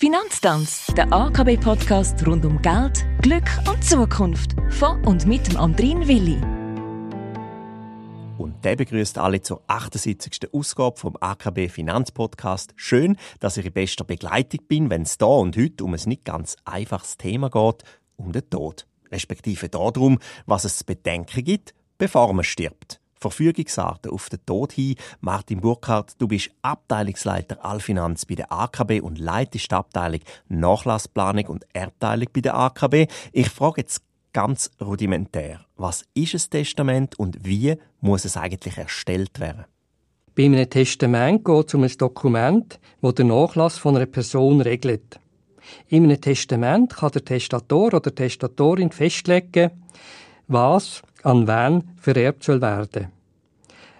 Finanztanz, 0.00 0.86
der 0.96 1.12
AKB-Podcast 1.12 2.24
rund 2.24 2.44
um 2.44 2.62
Geld, 2.62 3.04
Glück 3.20 3.50
und 3.68 3.82
Zukunft. 3.82 4.54
Von 4.70 5.04
und 5.04 5.26
mit 5.26 5.48
dem 5.48 5.56
Andrin 5.56 6.06
Willi. 6.06 6.40
Und 8.38 8.64
der 8.64 8.76
begrüßt 8.76 9.18
alle 9.18 9.42
zur 9.42 9.60
78. 9.66 10.54
Ausgabe 10.54 10.96
vom 11.00 11.16
AKB 11.18 11.68
Finanzpodcast. 11.68 12.74
Schön, 12.76 13.16
dass 13.40 13.56
ich 13.56 13.66
in 13.66 13.72
bester 13.72 14.04
Begleitung 14.04 14.60
bin, 14.68 14.88
wenn 14.88 15.02
es 15.02 15.18
da 15.18 15.26
und 15.26 15.56
heute 15.56 15.82
um 15.82 15.94
ein 15.94 16.00
nicht 16.06 16.24
ganz 16.24 16.54
einfaches 16.64 17.16
Thema 17.16 17.50
geht, 17.50 17.82
um 18.14 18.30
den 18.30 18.48
Tod. 18.48 18.86
Respektive 19.10 19.68
darum, 19.68 20.20
was 20.46 20.62
es 20.62 20.78
zu 20.78 20.84
bedenken 20.84 21.42
gibt, 21.42 21.74
bevor 21.98 22.32
man 22.34 22.44
stirbt. 22.44 22.97
Verfügungsarten 23.18 24.10
auf 24.10 24.28
den 24.28 24.44
Tod 24.46 24.72
hin. 24.72 24.96
Martin 25.20 25.60
Burkhardt, 25.60 26.14
du 26.18 26.28
bist 26.28 26.50
Abteilungsleiter 26.62 27.64
Allfinanz 27.64 28.24
bei 28.26 28.34
der 28.34 28.52
AKB 28.52 29.00
und 29.00 29.18
leitest 29.18 29.70
die 29.70 29.74
Abteilung 29.74 30.20
Nachlassplanung 30.48 31.46
und 31.46 31.66
Erbteilung 31.72 32.28
bei 32.32 32.40
der 32.40 32.54
AKB. 32.54 33.06
Ich 33.32 33.50
frage 33.50 33.82
jetzt 33.82 34.02
ganz 34.32 34.70
rudimentär, 34.80 35.60
was 35.76 36.04
ist 36.14 36.34
ein 36.34 36.50
Testament 36.50 37.18
und 37.18 37.44
wie 37.44 37.76
muss 38.00 38.24
es 38.24 38.36
eigentlich 38.36 38.78
erstellt 38.78 39.40
werden? 39.40 39.64
Bei 40.34 40.44
einem 40.44 40.70
Testament 40.70 41.44
geht 41.44 41.68
es 41.68 41.74
um 41.74 41.82
ein 41.82 41.92
Dokument, 41.98 42.78
das 43.02 43.14
den 43.14 43.26
Nachlass 43.26 43.78
von 43.78 43.96
einer 43.96 44.06
Person 44.06 44.60
regelt. 44.60 45.18
In 45.88 46.04
einem 46.04 46.20
Testament 46.20 46.94
kann 46.94 47.10
der 47.10 47.24
Testator 47.24 47.94
oder 47.94 48.14
Testatorin 48.14 48.92
festlegen, 48.92 49.70
was 50.46 51.02
an 51.22 51.46
wen 51.46 51.84
vererbt 51.96 52.44
soll 52.44 52.60
werden. 52.60 53.08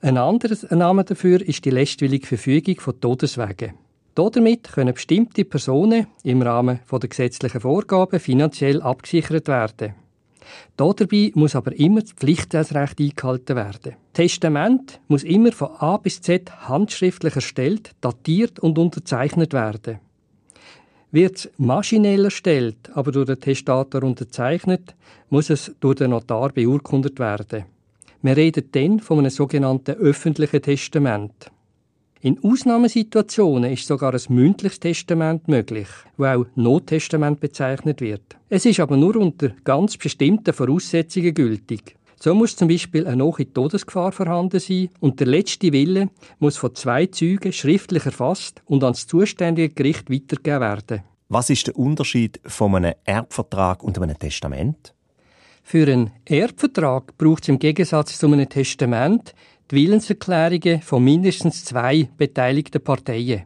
Ein 0.00 0.16
anderer 0.16 0.74
Name 0.74 1.04
dafür 1.04 1.40
ist 1.46 1.64
die 1.64 1.70
letztwillige 1.70 2.26
Verfügung 2.26 2.80
von 2.80 3.00
Todeswegen. 3.00 3.74
Damit 4.14 4.72
können 4.72 4.94
bestimmte 4.94 5.44
Personen 5.44 6.06
im 6.24 6.42
Rahmen 6.42 6.80
der 6.90 7.08
gesetzlichen 7.08 7.60
Vorgaben 7.60 8.20
finanziell 8.20 8.82
abgesichert 8.82 9.48
werden. 9.48 9.94
Dabei 10.76 11.32
muss 11.34 11.54
aber 11.54 11.78
immer 11.78 12.00
das 12.00 12.12
Pflichtteilsrecht 12.12 13.00
eingehalten 13.00 13.56
werden. 13.56 13.96
Testament 14.12 15.00
muss 15.08 15.22
immer 15.22 15.52
von 15.52 15.70
A 15.78 15.96
bis 15.96 16.20
Z 16.20 16.50
handschriftlich 16.68 17.36
erstellt, 17.36 17.92
datiert 18.00 18.58
und 18.58 18.78
unterzeichnet 18.78 19.52
werden. 19.52 20.00
Wird 21.12 21.50
maschinell 21.58 22.24
erstellt, 22.24 22.90
aber 22.94 23.10
durch 23.10 23.26
den 23.26 23.40
Testator 23.40 24.02
unterzeichnet, 24.04 24.94
muss 25.28 25.50
es 25.50 25.72
durch 25.80 25.96
den 25.96 26.10
Notar 26.10 26.50
beurkundet 26.50 27.18
werden. 27.18 27.64
Wir 28.22 28.36
reden 28.36 28.68
dann 28.72 29.00
von 29.00 29.18
einem 29.18 29.30
sogenannten 29.30 29.96
öffentlichen 29.96 30.62
Testament. 30.62 31.50
In 32.22 32.38
Ausnahmesituationen 32.44 33.72
ist 33.72 33.86
sogar 33.86 34.12
ein 34.12 34.20
mündliches 34.28 34.78
Testament 34.78 35.48
möglich, 35.48 35.88
wo 36.18 36.26
auch 36.26 36.44
Nottestament 36.54 37.40
bezeichnet 37.40 38.02
wird. 38.02 38.36
Es 38.50 38.66
ist 38.66 38.78
aber 38.78 38.96
nur 38.98 39.16
unter 39.16 39.52
ganz 39.64 39.96
bestimmten 39.96 40.52
Voraussetzungen 40.52 41.32
gültig. 41.32 41.96
So 42.22 42.34
muss 42.34 42.54
zum 42.54 42.68
Beispiel 42.68 43.06
eine 43.06 43.24
hohe 43.24 43.50
Todesgefahr 43.50 44.12
vorhanden 44.12 44.60
sein 44.60 44.90
und 45.00 45.20
der 45.20 45.26
letzte 45.26 45.72
Wille 45.72 46.10
muss 46.38 46.58
von 46.58 46.74
zwei 46.74 47.06
Zeugen 47.06 47.50
schriftlich 47.50 48.04
erfasst 48.04 48.62
und 48.66 48.84
ans 48.84 49.06
zuständige 49.06 49.72
Gericht 49.72 50.10
weitergegeben 50.10 50.60
werden. 50.60 51.02
Was 51.30 51.48
ist 51.48 51.68
der 51.68 51.76
Unterschied 51.78 52.38
von 52.44 52.74
einem 52.76 52.92
Erbvertrag 53.04 53.82
und 53.82 53.98
einem 53.98 54.18
Testament? 54.18 54.94
Für 55.62 55.90
einen 55.90 56.10
Erbvertrag 56.26 57.16
braucht 57.16 57.44
es 57.44 57.48
im 57.48 57.58
Gegensatz 57.58 58.18
zu 58.18 58.26
einem 58.26 58.48
Testament 58.48 59.34
die 59.70 59.76
Willenserklärungen 59.76 60.82
von 60.82 61.02
mindestens 61.02 61.64
zwei 61.64 62.10
beteiligten 62.18 62.82
Parteien. 62.82 63.44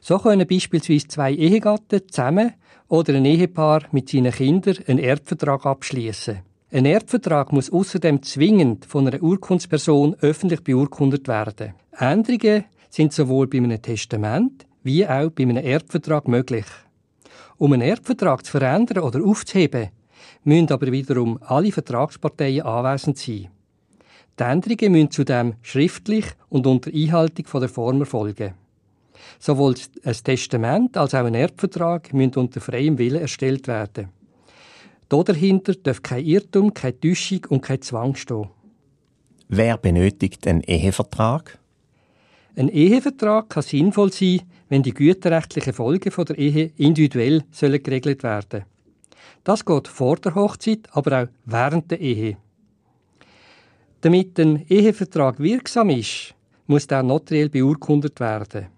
So 0.00 0.18
können 0.18 0.46
beispielsweise 0.46 1.08
zwei 1.08 1.32
Ehegatten 1.32 2.06
zusammen 2.08 2.54
oder 2.86 3.14
ein 3.14 3.24
Ehepaar 3.24 3.82
mit 3.90 4.10
seinen 4.10 4.32
Kindern 4.32 4.76
einen 4.86 4.98
Erbvertrag 5.00 5.66
abschließen. 5.66 6.49
Ein 6.72 6.84
Erbvertrag 6.84 7.52
muss 7.52 7.72
außerdem 7.72 8.22
zwingend 8.22 8.84
von 8.84 9.08
einer 9.08 9.20
Urkundsperson 9.20 10.14
öffentlich 10.20 10.62
beurkundet 10.62 11.26
werden. 11.26 11.74
Änderungen 11.98 12.64
sind 12.88 13.12
sowohl 13.12 13.48
bei 13.48 13.58
einem 13.58 13.82
Testament 13.82 14.66
wie 14.84 15.04
auch 15.04 15.30
bei 15.30 15.42
einem 15.42 15.56
Erbvertrag 15.56 16.28
möglich. 16.28 16.66
Um 17.58 17.72
einen 17.72 17.82
Erbvertrag 17.82 18.44
zu 18.44 18.52
verändern 18.52 19.02
oder 19.02 19.20
aufzuheben, 19.24 19.88
müssen 20.44 20.70
aber 20.70 20.92
wiederum 20.92 21.40
alle 21.42 21.72
Vertragsparteien 21.72 22.62
anwesend 22.62 23.18
sein. 23.18 23.48
Die 24.38 24.42
Änderungen 24.44 24.92
müssen 24.92 25.10
zudem 25.10 25.54
schriftlich 25.62 26.26
und 26.50 26.68
unter 26.68 26.92
Einhaltung 26.94 27.46
der 27.52 27.68
Form 27.68 27.98
erfolgen. 27.98 28.54
Sowohl 29.40 29.74
ein 30.04 30.14
Testament 30.22 30.96
als 30.96 31.16
auch 31.16 31.24
ein 31.24 31.34
Erbvertrag 31.34 32.14
müssen 32.14 32.36
unter 32.36 32.60
freiem 32.60 32.96
Willen 32.96 33.22
erstellt 33.22 33.66
werden. 33.66 34.19
Dahinter 35.10 35.74
darf 35.74 36.02
kein 36.02 36.24
Irrtum, 36.24 36.72
keine 36.72 36.98
Täuschung 36.98 37.44
und 37.48 37.62
kein 37.62 37.82
Zwang 37.82 38.14
stehen. 38.14 38.48
Wer 39.48 39.76
benötigt 39.76 40.46
einen 40.46 40.62
Ehevertrag? 40.62 41.58
Ein 42.54 42.68
Ehevertrag 42.68 43.50
kann 43.50 43.62
sinnvoll 43.64 44.12
sein, 44.12 44.42
wenn 44.68 44.84
die 44.84 44.94
güterrechtlichen 44.94 45.72
Folgen 45.72 46.12
der 46.24 46.38
Ehe 46.38 46.70
individuell 46.76 47.42
sollen 47.50 47.82
geregelt 47.82 48.22
werden 48.22 48.64
Das 49.42 49.64
geht 49.64 49.88
vor 49.88 50.16
der 50.16 50.36
Hochzeit, 50.36 50.88
aber 50.92 51.22
auch 51.22 51.28
während 51.44 51.90
der 51.90 52.00
Ehe. 52.00 52.36
Damit 54.02 54.38
ein 54.38 54.64
Ehevertrag 54.68 55.40
wirksam 55.40 55.90
ist, 55.90 56.34
muss 56.66 56.86
der 56.86 57.02
notariell 57.02 57.48
beurkundet 57.48 58.20
werden. 58.20 58.68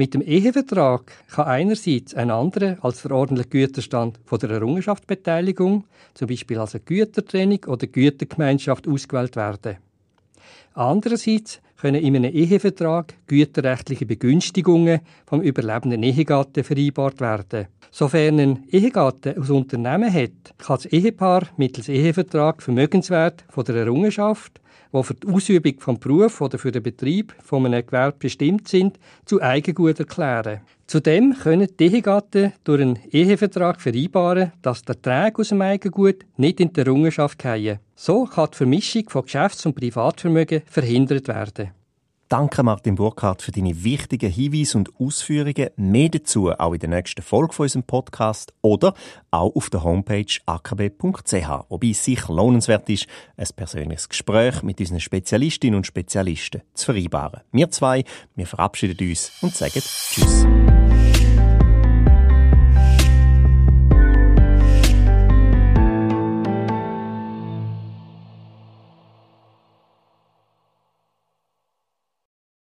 Mit 0.00 0.14
dem 0.14 0.22
Ehevertrag 0.22 1.10
kann 1.28 1.48
einerseits 1.48 2.14
ein 2.14 2.30
anderer 2.30 2.76
als 2.82 3.02
der 3.02 3.10
ordentliche 3.10 3.48
Güterstand 3.48 4.20
von 4.26 4.38
der 4.38 4.50
Errungenschaftsbeteiligung, 4.50 5.86
zum 6.14 6.28
Beispiel 6.28 6.56
als 6.60 6.76
eine 6.76 6.84
Gütertrennung 6.84 7.64
oder 7.66 7.88
Gütergemeinschaft, 7.88 8.86
ausgewählt 8.86 9.34
werden. 9.34 9.78
Andererseits 10.74 11.60
können 11.80 12.02
in 12.02 12.16
einem 12.16 12.32
Ehevertrag 12.32 13.14
güterrechtliche 13.26 14.06
Begünstigungen 14.06 15.00
vom 15.26 15.40
überlebenden 15.40 16.02
Ehegatten 16.02 16.64
vereinbart 16.64 17.20
werden. 17.20 17.66
Sofern 17.90 18.38
ein 18.40 18.64
Ehegatte 18.70 19.34
ein 19.36 19.50
Unternehmen 19.50 20.12
hat, 20.12 20.58
kann 20.58 20.76
das 20.76 20.86
Ehepaar 20.86 21.48
mittels 21.56 21.88
Ehevertrag 21.88 22.62
Vermögenswert 22.62 23.44
von 23.48 23.64
der 23.64 23.76
Errungenschaft 23.76 24.60
die 24.92 25.02
für 25.02 25.14
die 25.14 25.28
Ausübung 25.28 25.80
vom 25.80 25.98
Beruf 25.98 26.40
oder 26.40 26.58
für 26.58 26.72
den 26.72 26.82
Betrieb 26.82 27.34
von 27.42 27.64
einem 27.66 27.84
Gewerbe 27.84 28.16
bestimmt 28.18 28.68
sind, 28.68 28.98
zu 29.24 29.40
Eigengut 29.42 30.00
erklären. 30.00 30.60
Zudem 30.88 31.34
können 31.34 31.68
die 31.78 31.84
Ehegatten 31.84 32.54
durch 32.64 32.80
einen 32.80 32.98
Ehevertrag 33.10 33.78
vereinbaren, 33.78 34.52
dass 34.62 34.80
der 34.80 34.94
Erträge 34.94 35.40
aus 35.42 35.50
dem 35.50 35.60
Eigengut 35.60 36.24
nicht 36.38 36.60
in 36.60 36.72
die 36.72 36.80
Errungenschaft 36.80 37.42
fallen. 37.42 37.78
So 37.94 38.24
kann 38.24 38.48
die 38.52 38.56
Vermischung 38.56 39.06
von 39.10 39.22
Geschäfts- 39.22 39.66
und 39.66 39.74
Privatvermögen 39.74 40.62
verhindert 40.64 41.28
werden. 41.28 41.72
Danke 42.30 42.62
Martin 42.62 42.94
Burkhardt 42.94 43.42
für 43.42 43.52
deine 43.52 43.84
wichtigen 43.84 44.30
Hinweise 44.30 44.78
und 44.78 44.90
Ausführungen. 44.98 45.70
Mehr 45.76 46.08
dazu 46.08 46.50
auch 46.52 46.72
in 46.72 46.80
der 46.80 46.88
nächsten 46.88 47.22
Folge 47.22 47.52
von 47.52 47.64
unserem 47.64 47.82
Podcast 47.82 48.54
oder 48.62 48.94
auch 49.30 49.54
auf 49.56 49.68
der 49.68 49.84
Homepage 49.84 50.38
akb.ch. 50.46 51.48
Wobei 51.68 51.88
es 51.88 52.04
sicher 52.04 52.32
lohnenswert 52.32 52.88
ist, 52.88 53.06
ein 53.36 53.46
persönliches 53.56 54.08
Gespräch 54.08 54.62
mit 54.62 54.80
unseren 54.80 55.00
Spezialistinnen 55.00 55.76
und 55.76 55.86
Spezialisten 55.86 56.62
zu 56.72 56.86
vereinbaren. 56.86 57.40
Wir 57.52 57.70
zwei, 57.70 58.04
wir 58.36 58.46
verabschieden 58.46 59.08
uns 59.08 59.32
und 59.42 59.54
sagen 59.54 59.80
Tschüss. 59.80 60.46